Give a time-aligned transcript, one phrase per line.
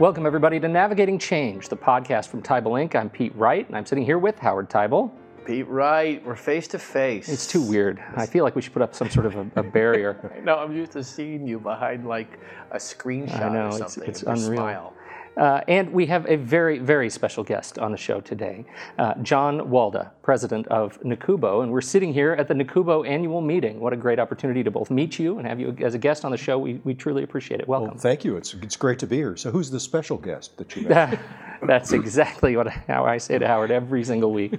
[0.00, 2.94] Welcome, everybody, to Navigating Change, the podcast from Teibel Inc.
[2.94, 5.10] I'm Pete Wright, and I'm sitting here with Howard Teibel.
[5.44, 7.28] Pete Wright, we're face to face.
[7.28, 8.00] It's too weird.
[8.14, 10.40] I feel like we should put up some sort of a, a barrier.
[10.44, 12.38] no, I'm used to seeing you behind like
[12.70, 14.04] a screenshot I know, or something.
[14.04, 14.56] it's your unreal.
[14.58, 14.94] Smile.
[15.38, 18.64] Uh, and we have a very, very special guest on the show today,
[18.98, 21.62] uh, John Walda, president of NACUBO.
[21.62, 23.78] And we're sitting here at the NACUBO annual meeting.
[23.78, 26.32] What a great opportunity to both meet you and have you as a guest on
[26.32, 26.58] the show.
[26.58, 27.68] We, we truly appreciate it.
[27.68, 27.90] Welcome.
[27.90, 28.36] Well, thank you.
[28.36, 29.36] It's, it's great to be here.
[29.36, 31.20] So, who's the special guest that you met?
[31.62, 34.58] That's exactly what how I say to Howard every single week.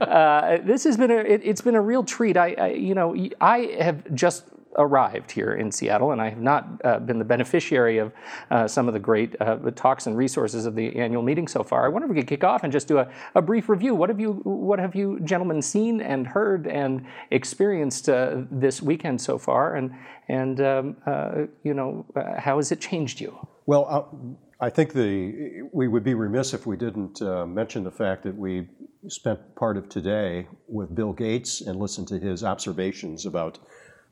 [0.00, 2.36] Uh, this has been a it, has been a real treat.
[2.36, 4.44] I, I you know I have just
[4.76, 8.12] arrived here in Seattle, and I have not uh, been the beneficiary of
[8.50, 11.84] uh, some of the great uh, talks and resources of the annual meeting so far.
[11.84, 13.94] I wonder if we could kick off and just do a, a brief review.
[13.94, 19.20] What have you What have you gentlemen seen and heard and experienced uh, this weekend
[19.20, 19.74] so far?
[19.76, 19.92] And
[20.28, 23.36] and um, uh, you know uh, how has it changed you?
[23.66, 28.36] well, I think the we would be remiss if we didn't mention the fact that
[28.36, 28.68] we
[29.08, 33.58] spent part of today with Bill Gates and listened to his observations about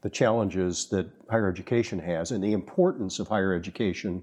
[0.03, 4.23] the challenges that higher education has and the importance of higher education,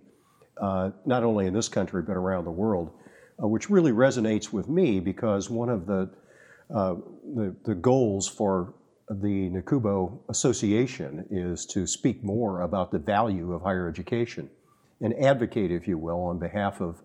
[0.62, 2.92] uh, not only in this country but around the world,
[3.44, 6.10] uh, which really resonates with me because one of the
[6.74, 6.96] uh,
[7.36, 8.74] the, the goals for
[9.08, 14.50] the NACUBO Association is to speak more about the value of higher education
[15.02, 17.02] and advocate, if you will, on behalf of,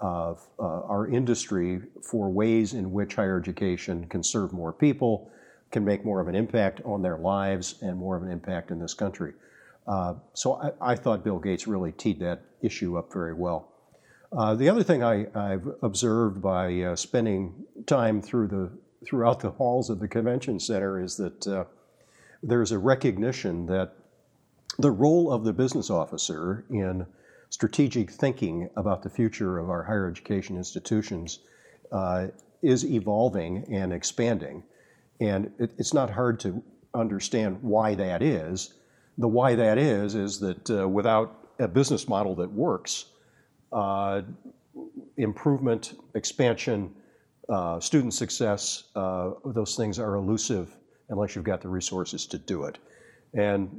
[0.00, 5.30] of uh, our industry for ways in which higher education can serve more people,
[5.70, 8.78] can make more of an impact on their lives, and more of an impact in
[8.78, 9.32] this country.
[9.86, 13.72] Uh, so I, I thought Bill Gates really teed that issue up very well.
[14.32, 18.70] Uh, the other thing I, I've observed by uh, spending time through the
[19.06, 21.64] throughout the halls of the convention center is that uh,
[22.42, 23.94] there's a recognition that
[24.78, 27.06] the role of the business officer in
[27.50, 31.38] strategic thinking about the future of our higher education institutions
[31.92, 32.26] uh,
[32.62, 34.62] is evolving and expanding.
[35.20, 36.62] And it, it's not hard to
[36.94, 38.74] understand why that is.
[39.18, 43.06] The why that is is that uh, without a business model that works,
[43.72, 44.22] uh,
[45.16, 46.94] improvement, expansion,
[47.48, 50.76] uh, student success, uh, those things are elusive
[51.08, 52.78] unless you've got the resources to do it.
[53.34, 53.70] And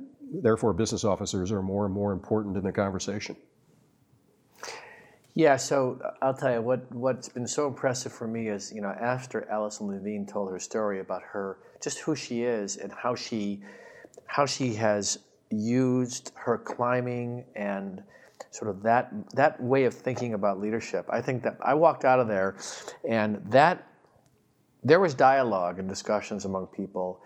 [0.42, 3.36] therefore, business officers are more and more important in the conversation.
[5.38, 6.92] Yeah, so uh, I'll tell you what.
[6.92, 11.00] What's been so impressive for me is you know after Alison Levine told her story
[11.00, 13.62] about her, just who she is and how she,
[14.25, 15.20] how she has
[15.52, 18.02] used her climbing and
[18.50, 21.06] sort of that that way of thinking about leadership.
[21.08, 22.56] I think that I walked out of there,
[23.08, 23.88] and that
[24.84, 27.22] there was dialogue and discussions among people.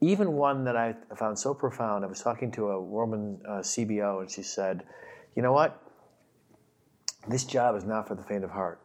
[0.00, 2.02] Even one that I found so profound.
[2.02, 4.84] I was talking to a woman uh, CBO, and she said,
[5.36, 5.91] "You know what?
[7.28, 8.80] This job is not for the faint of heart.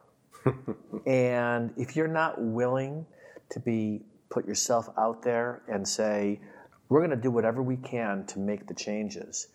[1.06, 3.06] and if you're not willing
[3.50, 6.40] to be put yourself out there and say,
[6.90, 9.48] we're going to do whatever we can to make the changes."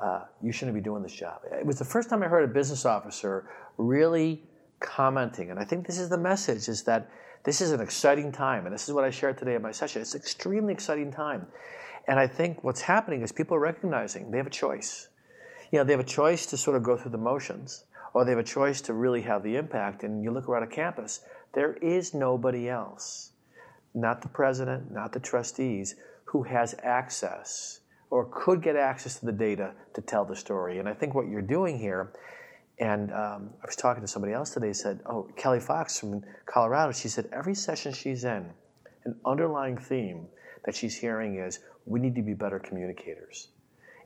[0.00, 1.40] uh, you shouldn't be doing this job.
[1.50, 4.42] It was the first time I heard a business officer really
[4.80, 7.10] commenting, and I think this is the message: is that
[7.44, 10.02] this is an exciting time, and this is what I shared today in my session.
[10.02, 11.46] It's an extremely exciting time,
[12.08, 15.08] and I think what's happening is people are recognizing they have a choice.
[15.70, 17.84] You know, they have a choice to sort of go through the motions,
[18.14, 20.04] or they have a choice to really have the impact.
[20.04, 21.20] And you look around a campus,
[21.52, 23.32] there is nobody else,
[23.92, 27.80] not the president, not the trustees, who has access
[28.10, 30.78] or could get access to the data to tell the story.
[30.78, 32.12] And I think what you're doing here,
[32.78, 36.92] and um, I was talking to somebody else today, said, oh, Kelly Fox from Colorado,
[36.92, 38.50] she said every session she's in,
[39.04, 40.28] an underlying theme
[40.64, 43.48] that she's hearing is we need to be better communicators.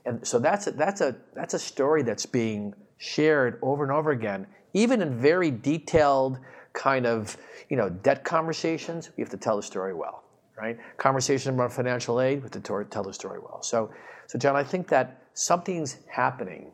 [0.07, 4.11] And so that's a, that's a, that's a story that's being shared over and over
[4.11, 6.39] again, even in very detailed
[6.73, 7.37] kind of,
[7.69, 10.25] you know, debt conversations, we have to tell the story well
[10.59, 10.79] right?
[10.97, 13.63] Conversation about financial aid with the tor- tell the story well.
[13.63, 13.91] So,
[14.27, 16.73] so John, I think that something's happening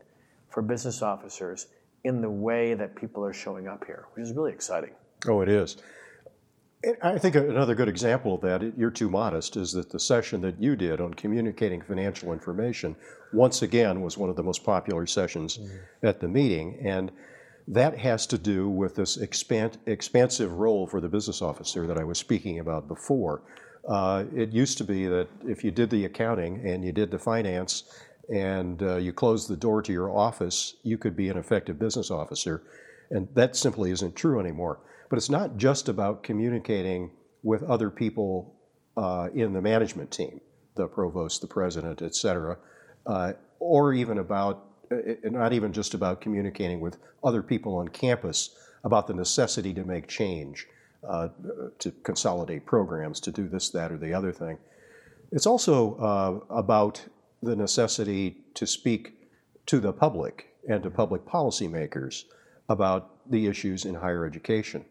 [0.48, 1.68] for business officers
[2.04, 4.90] in the way that people are showing up here, which is really exciting.
[5.26, 5.76] Oh, it is.
[7.02, 10.60] I think another good example of that, you're too modest, is that the session that
[10.60, 12.96] you did on communicating financial information,
[13.32, 15.58] once again, was one of the most popular sessions
[16.02, 16.78] at the meeting.
[16.84, 17.10] And
[17.68, 22.04] that has to do with this expand, expansive role for the business officer that I
[22.04, 23.42] was speaking about before.
[23.88, 27.18] Uh, it used to be that if you did the accounting and you did the
[27.18, 27.84] finance
[28.28, 32.10] and uh, you closed the door to your office, you could be an effective business
[32.10, 32.62] officer.
[33.10, 34.80] And that simply isn't true anymore.
[35.14, 37.12] But it's not just about communicating
[37.44, 38.56] with other people
[38.96, 40.40] uh, in the management team,
[40.74, 42.58] the provost, the president, et cetera,
[43.06, 44.64] uh, or even about
[45.22, 50.08] not even just about communicating with other people on campus about the necessity to make
[50.08, 50.66] change,
[51.08, 51.28] uh,
[51.78, 54.58] to consolidate programs, to do this, that, or the other thing.
[55.30, 57.00] It's also uh, about
[57.40, 59.12] the necessity to speak
[59.66, 62.24] to the public and to public policymakers
[62.68, 64.84] about the issues in higher education.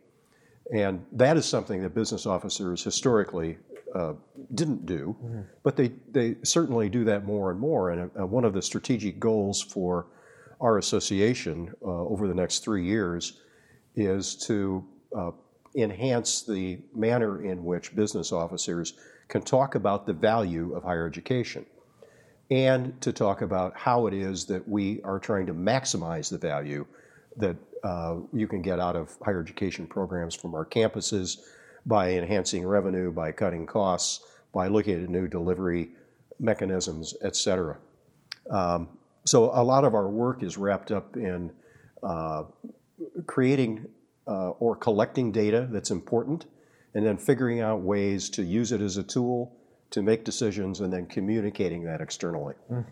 [0.71, 3.57] And that is something that business officers historically
[3.93, 4.13] uh,
[4.55, 5.41] didn't do, mm-hmm.
[5.61, 7.91] but they, they certainly do that more and more.
[7.91, 10.07] And uh, one of the strategic goals for
[10.61, 13.41] our association uh, over the next three years
[13.95, 15.31] is to uh,
[15.75, 18.93] enhance the manner in which business officers
[19.27, 21.65] can talk about the value of higher education
[22.51, 26.85] and to talk about how it is that we are trying to maximize the value
[27.37, 27.55] that
[28.33, 31.39] you can get out of higher education programs from our campuses
[31.85, 35.89] by enhancing revenue, by cutting costs, by looking at new delivery
[36.39, 37.77] mechanisms, et cetera.
[38.49, 38.87] Um,
[39.25, 41.51] so a lot of our work is wrapped up in
[42.01, 42.43] uh,
[43.25, 43.85] creating
[44.27, 46.45] uh, or collecting data that's important,
[46.93, 49.55] and then figuring out ways to use it as a tool
[49.89, 52.55] to make decisions, and then communicating that externally.
[52.71, 52.85] Mm.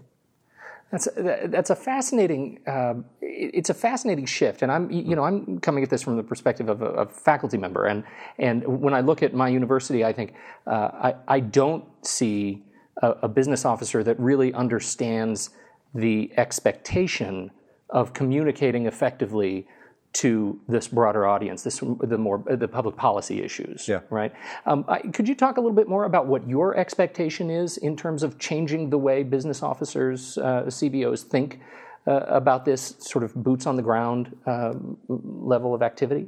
[0.91, 2.59] That's that's a fascinating.
[2.67, 6.23] Uh, it's a fascinating shift, and I'm you know I'm coming at this from the
[6.23, 8.03] perspective of a, a faculty member, and
[8.38, 10.33] and when I look at my university, I think
[10.67, 12.65] uh, I I don't see
[13.01, 15.51] a, a business officer that really understands
[15.95, 17.51] the expectation
[17.89, 19.67] of communicating effectively
[20.13, 24.01] to this broader audience, this the more the public policy issues, yeah.
[24.09, 24.33] right?
[24.65, 27.95] Um, I, could you talk a little bit more about what your expectation is in
[27.95, 31.61] terms of changing the way business officers, uh, CBOs think
[32.07, 34.73] uh, about this sort of boots on the ground uh,
[35.07, 36.27] level of activity?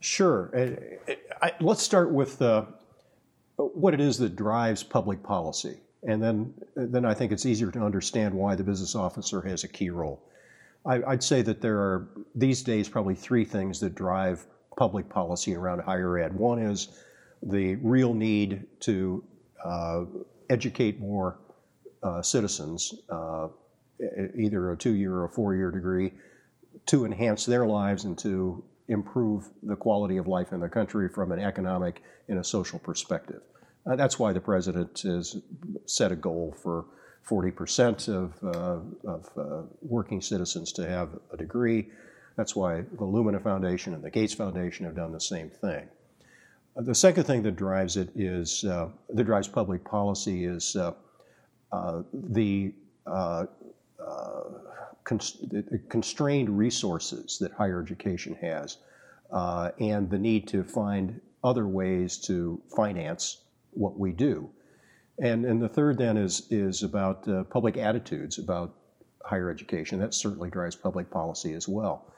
[0.00, 0.50] Sure.
[0.56, 2.64] Uh, I, let's start with uh,
[3.56, 7.80] what it is that drives public policy, and then then I think it's easier to
[7.80, 10.22] understand why the business officer has a key role.
[10.86, 14.46] I, would say that there are these days probably three things that drive
[14.76, 16.34] public policy around higher ed.
[16.34, 16.88] One is
[17.42, 19.24] the real need to
[19.64, 20.04] uh,
[20.48, 21.38] educate more
[22.02, 23.48] uh, citizens, uh,
[24.38, 26.12] either a two-year or a four-year degree,
[26.86, 31.32] to enhance their lives and to improve the quality of life in the country from
[31.32, 33.40] an economic and a social perspective.
[33.90, 35.36] Uh, that's why the president has
[35.86, 36.86] set a goal for
[37.28, 41.88] 40% of, uh, of uh, working citizens to have a degree.
[42.36, 45.88] That's why the Lumina Foundation and the Gates Foundation have done the same thing.
[46.76, 52.72] The second thing that drives it is, uh, that drives public policy is the,
[55.88, 58.78] constrained resources that higher education has
[59.80, 63.38] and the need to find other ways to finance
[63.70, 64.50] what we do.
[65.18, 68.74] And, and the third then is, is about uh, public attitudes about
[69.24, 69.98] higher education.
[69.98, 72.12] That certainly drives public policy as well.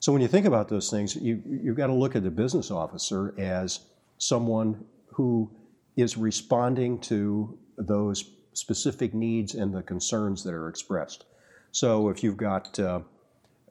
[0.00, 2.70] So when you think about those things, you, you've got to look at the business
[2.70, 3.80] officer as
[4.18, 5.50] someone who
[5.96, 11.24] is responding to those specific needs and the concerns that are expressed.
[11.70, 13.00] So if you've got uh,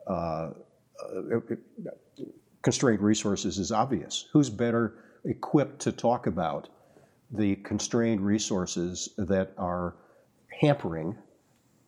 [0.07, 0.51] uh,
[2.61, 4.27] constrained resources is obvious.
[4.31, 4.95] Who's better
[5.25, 6.69] equipped to talk about
[7.31, 9.95] the constrained resources that are
[10.59, 11.15] hampering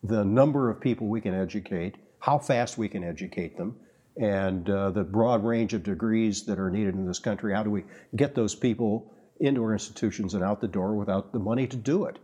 [0.02, 3.76] the number of people we can educate, how fast we can educate them,
[4.16, 7.54] and uh, the broad range of degrees that are needed in this country.
[7.54, 7.84] How do we
[8.16, 12.04] get those people into our institutions and out the door without the money to do
[12.04, 12.18] it?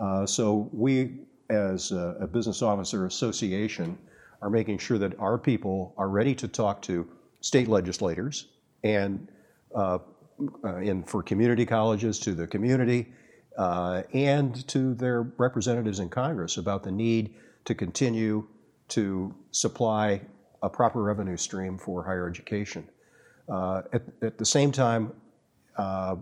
[0.00, 3.98] Uh, so we, as a, a, business officer association,
[4.40, 7.06] are making sure that our people are ready to talk to
[7.40, 8.48] state legislators
[8.84, 9.28] and
[9.74, 9.98] uh,
[10.80, 13.06] in for community colleges to the community
[13.58, 18.46] uh, and to their representatives in Congress about the need to continue
[18.88, 20.20] to supply
[20.62, 22.88] a proper revenue stream for higher education.
[23.48, 25.12] Uh, at, at, the same time,
[25.76, 26.16] uh,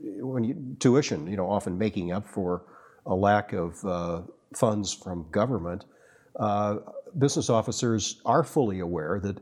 [0.00, 2.62] when you, tuition, you know, often making up for
[3.06, 4.22] a lack of uh,
[4.54, 5.84] funds from government,
[6.40, 6.76] uh,
[7.18, 9.38] business officers are fully aware that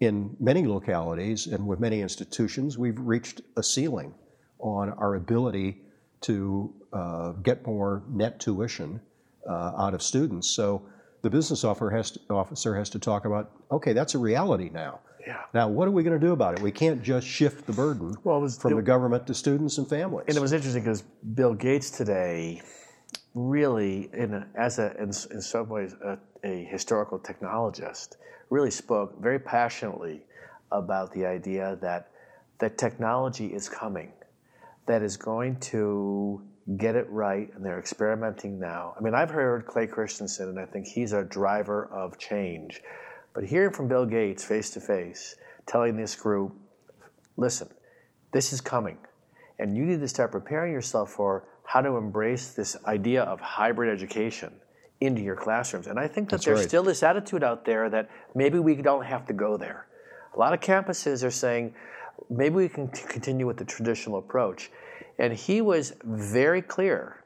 [0.00, 4.14] in many localities and with many institutions, we've reached a ceiling
[4.58, 5.82] on our ability
[6.20, 9.00] to uh, get more net tuition
[9.48, 10.48] uh, out of students.
[10.48, 10.82] So
[11.22, 15.00] the business officer has, to, officer has to talk about, okay, that's a reality now.
[15.26, 15.42] Yeah.
[15.52, 16.62] Now, what are we going to do about it?
[16.62, 19.88] We can't just shift the burden well, was, from it, the government to students and
[19.88, 20.26] families.
[20.28, 21.02] And it was interesting because
[21.34, 22.62] Bill Gates today
[23.34, 28.16] really, in a, as a, in, in some ways, a, a historical technologist,
[28.50, 30.22] really spoke very passionately
[30.70, 32.10] about the idea that
[32.58, 34.12] that technology is coming,
[34.86, 36.42] that is going to
[36.76, 38.94] get it right, and they're experimenting now.
[38.98, 42.82] I mean, I've heard Clay Christensen, and I think he's a driver of change.
[43.32, 46.54] But hearing from Bill Gates face to face, telling this group,
[47.36, 47.68] listen,
[48.32, 48.98] this is coming,
[49.58, 53.92] and you need to start preparing yourself for how to embrace this idea of hybrid
[53.92, 54.52] education
[55.00, 55.86] into your classrooms.
[55.86, 56.68] And I think that That's there's right.
[56.68, 59.86] still this attitude out there that maybe we don't have to go there.
[60.34, 61.74] A lot of campuses are saying
[62.28, 64.70] maybe we can t- continue with the traditional approach.
[65.18, 67.24] And he was very clear,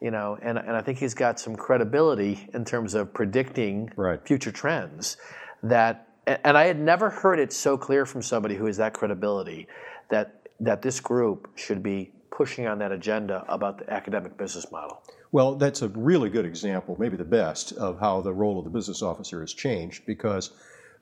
[0.00, 4.24] you know, and, and I think he's got some credibility in terms of predicting Right.
[4.26, 5.16] future trends
[5.62, 9.66] that and I had never heard it so clear from somebody who has that credibility
[10.10, 15.02] that that this group should be pushing on that agenda about the academic business model.
[15.30, 18.70] Well, that's a really good example, maybe the best, of how the role of the
[18.70, 20.52] business officer has changed because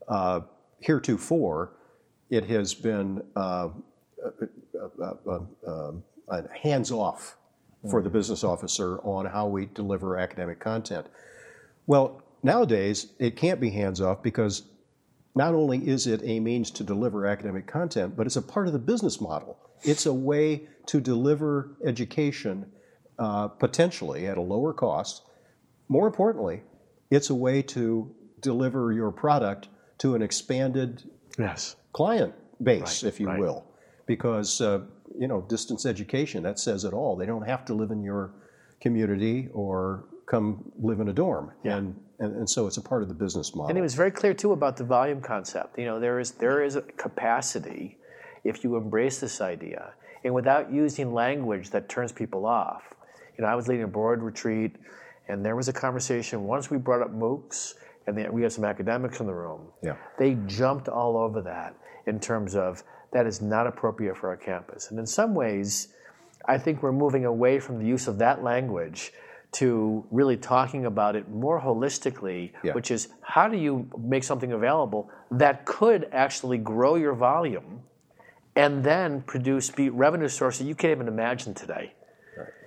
[0.08, 0.40] uh,
[0.80, 1.72] heretofore
[2.28, 3.68] it has been uh,
[4.24, 5.92] uh, uh, uh,
[6.28, 7.36] uh, hands off
[7.88, 11.06] for the business officer on how we deliver academic content.
[11.86, 14.64] Well, nowadays it can't be hands off because
[15.36, 18.72] not only is it a means to deliver academic content, but it's a part of
[18.72, 19.56] the business model.
[19.82, 22.72] It's a way to deliver education
[23.18, 25.22] uh, potentially at a lower cost.
[25.88, 26.62] More importantly,
[27.10, 29.68] it's a way to deliver your product
[29.98, 31.02] to an expanded
[31.38, 31.76] Yes.
[31.92, 33.38] client base, Right, if you right.
[33.38, 33.64] will,
[34.06, 34.80] because uh,
[35.18, 37.16] you know distance education that says it all.
[37.16, 38.32] They don't have to live in your
[38.80, 43.08] community or come live in a dorm, and, and and so it's a part of
[43.08, 43.68] the business model.
[43.68, 45.78] And he was very clear too about the volume concept.
[45.78, 47.98] You know, there is there is a capacity
[48.44, 49.92] if you embrace this idea
[50.24, 52.82] and without using language that turns people off.
[53.36, 54.76] You know, I was leading a board retreat,
[55.28, 56.44] and there was a conversation.
[56.44, 57.74] Once we brought up MOOCs,
[58.06, 59.62] and we had some academics in the room.
[59.82, 59.96] Yeah.
[60.18, 61.74] They jumped all over that
[62.06, 64.90] in terms of that is not appropriate for our campus.
[64.90, 65.88] And in some ways,
[66.46, 69.12] I think we're moving away from the use of that language
[69.52, 72.74] to really talking about it more holistically, Yeah.
[72.74, 77.80] which is how do you make something available that could actually grow your volume
[78.54, 81.92] and then produce be revenue source that you can't even imagine today.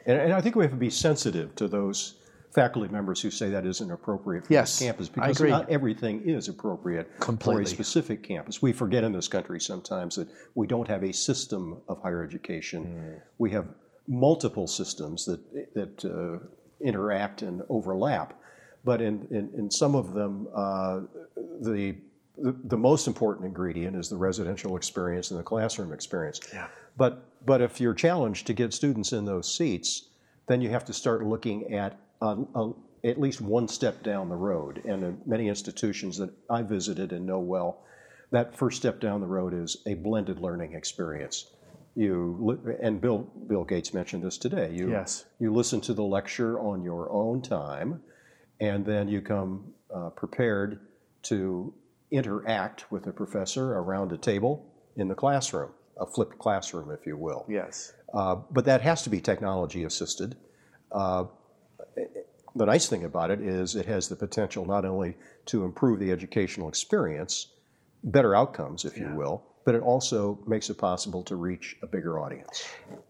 [0.09, 2.15] And, and I think we have to be sensitive to those
[2.51, 6.47] faculty members who say that isn't appropriate for Yes, this campus because not everything is
[6.47, 7.07] appropriate
[7.39, 8.59] for a specific campus.
[8.59, 12.83] We forget in this country sometimes that we don't have a system of higher education.
[12.85, 13.17] Hmm.
[13.37, 13.67] We have
[14.07, 15.41] multiple systems that
[15.75, 16.43] that uh,
[16.83, 18.33] interact and overlap,
[18.83, 21.01] but in in, in some of them, uh,
[21.61, 21.97] the
[22.41, 26.39] the, the most important ingredient is the residential experience and the classroom experience.
[26.53, 26.67] Yeah.
[26.97, 30.09] But but if you're challenged to get students in those seats,
[30.47, 32.69] then you have to start looking at uh, uh,
[33.03, 34.81] at least one step down the road.
[34.85, 37.83] And in many institutions that I visited and know well,
[38.31, 41.51] that first step down the road is a blended learning experience.
[41.95, 44.71] You and Bill Bill Gates mentioned this today.
[44.73, 45.25] You Yes.
[45.39, 48.01] you listen to the lecture on your own time,
[48.59, 50.79] and then you come uh, prepared
[51.23, 51.73] to
[52.11, 57.17] interact with a professor around a table in the classroom, a flipped classroom, if you
[57.17, 57.45] will.
[57.47, 57.93] Yes.
[58.13, 60.35] Uh, but that has to be technology assisted.
[60.91, 61.25] Uh,
[62.55, 66.11] the nice thing about it is it has the potential not only to improve the
[66.11, 67.53] educational experience,
[68.03, 72.19] better outcomes, if you will, but it also makes it possible to reach a bigger
[72.19, 72.67] audience.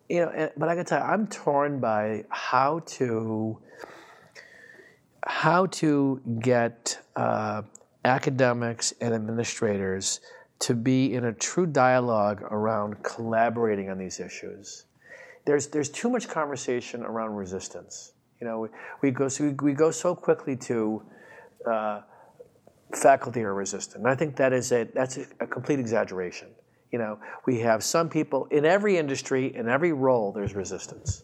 [0.09, 3.59] You know, but I can tell you, I'm torn by how to
[5.25, 7.61] how to get uh,
[8.05, 10.21] academics and administrators
[10.59, 14.85] to be in a true dialogue around collaborating on these issues.
[15.45, 18.13] There's there's too much conversation around resistance.
[18.39, 18.69] You know, we,
[19.01, 21.01] we go so we, we go so quickly to
[21.69, 22.01] uh,
[22.95, 24.03] faculty are resistant.
[24.03, 26.49] And I think that is a that's a, a complete exaggeration.
[26.91, 31.23] You know, we have some people in every industry, in every role, there's resistance.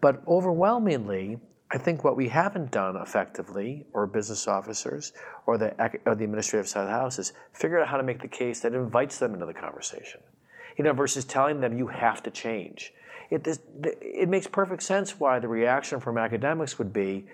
[0.00, 1.38] But overwhelmingly,
[1.74, 5.12] I think what we haven't done effectively, or business officers,
[5.44, 5.74] or the
[6.06, 8.60] or the administrative side of the house, is figure out how to make the case
[8.60, 10.20] that invites them into the conversation.
[10.78, 12.92] You know, versus telling them you have to change.
[13.28, 17.26] It this, it makes perfect sense why the reaction from academics would be,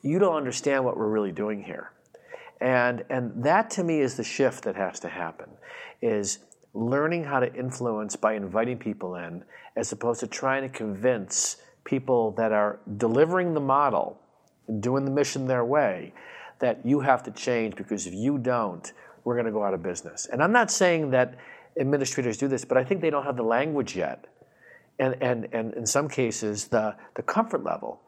[0.00, 1.92] you don't understand what we're really doing here.
[2.62, 5.50] And, and that to me is the shift that has to happen
[6.00, 6.38] is
[6.72, 9.44] learning how to influence by inviting people in
[9.76, 11.58] as opposed to trying to convince
[11.88, 14.20] people that are delivering the model
[14.80, 16.12] doing the mission their way
[16.58, 18.92] that you have to change because if you don't
[19.24, 20.26] we're going to go out of business.
[20.30, 21.36] And i'm not saying that
[21.80, 24.26] administrators do this but i think they don't have the language yet.
[25.00, 28.02] And, and, and in some cases the, the comfort level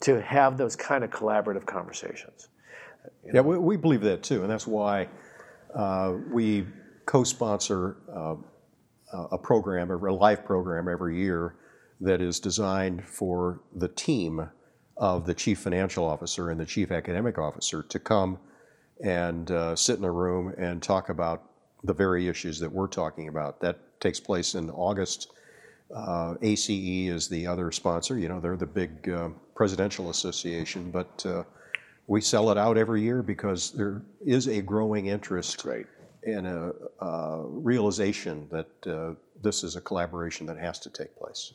[0.00, 2.48] to have those kind of collaborative conversations.
[3.32, 5.08] Yeah, we, we believe that too, and that's why
[5.74, 6.66] uh, we
[7.06, 8.36] co-sponsor uh,
[9.32, 11.56] a program, a live program every year
[12.00, 14.48] that is designed for the team
[14.96, 18.38] of the chief financial officer and the chief academic officer to come
[19.02, 21.50] and uh, sit in a room and talk about
[21.82, 23.60] the very issues that we're talking about.
[23.60, 25.32] That takes place in August.
[25.94, 28.18] Uh, ACE is the other sponsor.
[28.18, 31.44] You know, they're the big uh, presidential association, but uh,
[32.06, 35.66] we sell it out every year because there is a growing interest
[36.26, 41.52] and a, a realization that uh, this is a collaboration that has to take place.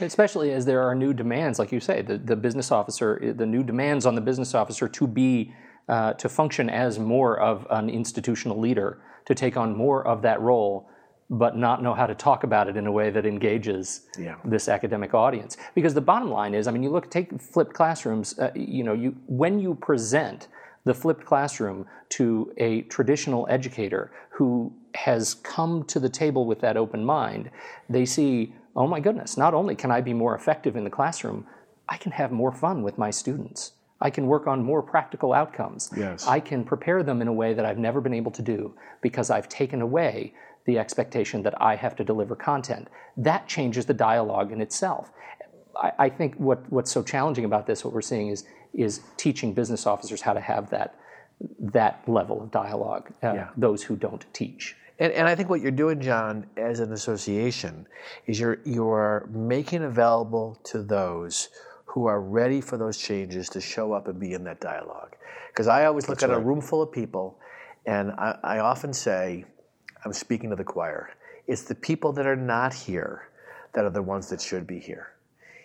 [0.00, 3.62] Especially as there are new demands, like you say, the, the business officer, the new
[3.62, 5.52] demands on the business officer to be,
[5.88, 10.40] uh, to function as more of an institutional leader, to take on more of that
[10.40, 10.88] role,
[11.30, 14.36] but not know how to talk about it in a way that engages Yeah.
[14.44, 15.56] this academic audience.
[15.74, 18.94] Because the bottom line is, I mean, you look, take flipped classrooms, uh, you know,
[18.94, 20.48] you, when you present
[20.84, 26.76] the flipped classroom to a traditional educator who has come to the table with that
[26.78, 27.50] open mind,
[27.90, 31.44] they see, oh my goodness, not only can I be more effective in the classroom,
[31.88, 33.72] I can have more fun with my students.
[34.00, 35.90] I can work on more practical outcomes.
[35.96, 36.26] Yes.
[36.28, 39.30] I can prepare them in a way that I've never been able to do because
[39.30, 40.32] I've taken away
[40.66, 42.86] the expectation that I have to deliver content.
[43.16, 45.10] That changes the dialogue in itself.
[45.76, 48.44] I, I think what, what's so challenging about this, what we're seeing is,
[48.74, 50.94] is teaching business officers how to have that,
[51.58, 53.48] that level of dialogue, uh, Yeah.
[53.56, 54.76] those who don't teach.
[54.98, 57.86] And, and I think what you're doing, John, as an association,
[58.26, 61.50] is you're you're making available to those
[61.84, 65.16] who are ready for those changes to show up and be in that dialogue.
[65.48, 67.38] Because I always look at a room full of people,
[67.86, 69.44] and I, I often say,
[70.04, 71.10] I'm speaking to the choir.
[71.46, 73.30] It's the people that are not here
[73.74, 75.14] that are the ones that should be here.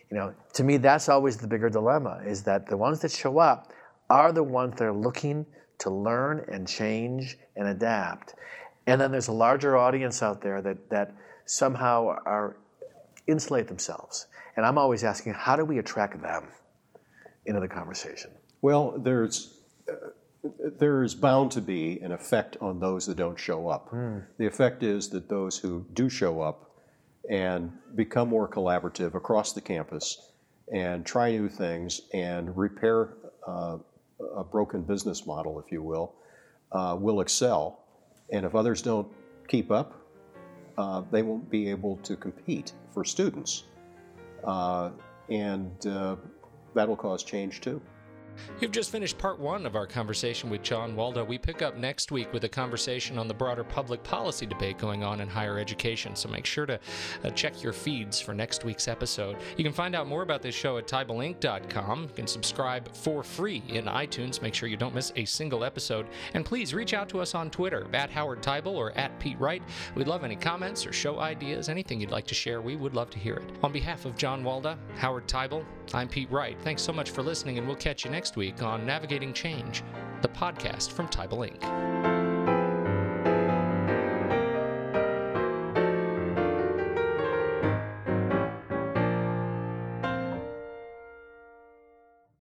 [0.09, 3.39] You know, to me, that's always the bigger dilemma: is that the ones that show
[3.39, 3.73] up
[4.09, 5.45] are the ones that are looking
[5.79, 8.35] to learn and change and adapt.
[8.87, 12.57] And then there's a larger audience out there that, that somehow are
[13.27, 14.27] insulate themselves.
[14.55, 16.49] And I'm always asking, how do we attract them
[17.45, 18.31] into the conversation?
[18.61, 19.59] Well, there's
[19.89, 20.09] uh,
[20.77, 23.89] there is bound to be an effect on those that don't show up.
[24.37, 26.71] The effect is that those who do show up
[27.29, 30.31] and become more collaborative across the campus
[30.73, 33.13] and try new things and repair
[33.47, 33.77] uh,
[34.35, 36.15] a broken business model, if you will,
[36.73, 37.82] uh, will excel.
[38.31, 39.07] And if others don't
[39.47, 39.93] keep up,
[40.77, 43.65] uh, they won't be able to compete for students.
[44.43, 44.91] Uh,
[45.29, 46.15] and uh,
[46.73, 47.81] that'll cause change too.
[48.59, 51.25] You've just finished part one of our conversation with John Walda.
[51.25, 55.03] We pick up next week with a conversation on the broader public policy debate going
[55.03, 56.15] on in higher education.
[56.15, 56.79] So make sure to
[57.23, 59.37] uh, check your feeds for next week's episode.
[59.57, 62.03] You can find out more about this show at TeibelInc.com.
[62.03, 64.41] You can subscribe for free in iTunes.
[64.41, 66.07] Make sure you don't miss a single episode.
[66.33, 69.61] And please reach out to us on Twitter at Howard Teibel or at Pete Wright.
[69.95, 72.61] We'd love any comments or show ideas, anything you'd like to share.
[72.61, 73.49] We would love to hear it.
[73.63, 76.57] On behalf of John Walda, Howard Teibel, I'm Pete Wright.
[76.61, 79.83] Thanks so much for listening, and we'll catch you next week on Navigating Change,
[80.21, 82.12] the podcast from Teibel Inc.